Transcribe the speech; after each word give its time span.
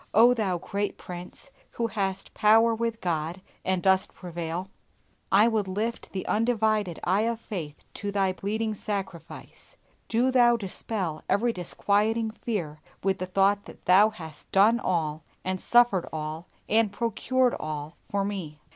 O 0.15 0.33
Thou 0.33 0.57
great 0.57 0.97
Prince, 0.97 1.51
who 1.73 1.85
hast 1.85 2.33
power 2.33 2.73
with 2.73 3.01
God 3.01 3.39
and 3.63 3.83
dost 3.83 4.15
prevail, 4.15 4.67
I 5.31 5.47
would 5.47 5.67
lift 5.67 6.11
the 6.11 6.25
undivided 6.25 6.99
eye 7.03 7.27
of 7.29 7.39
faith 7.39 7.75
to 7.93 8.11
Thy 8.11 8.33
bleeding 8.33 8.73
sacrifice! 8.73 9.77
Do 10.07 10.31
Thou 10.31 10.57
dispel 10.57 11.21
every 11.29 11.53
disquieting 11.53 12.31
fear 12.31 12.81
with 13.03 13.19
the 13.19 13.27
thought 13.27 13.65
that 13.65 13.85
Thou 13.85 14.09
hast 14.09 14.51
done 14.51 14.79
all, 14.79 15.21
and 15.45 15.61
suffered 15.61 16.09
all, 16.11 16.47
and 16.67 16.91
procured 16.91 17.53
all 17.59 17.95
for 18.09 18.25
me. 18.25 18.59